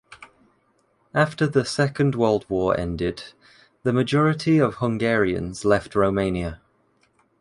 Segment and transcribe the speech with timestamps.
[1.13, 3.33] After the Second World War ended,
[3.83, 6.59] the majority of Hungarians left Romania.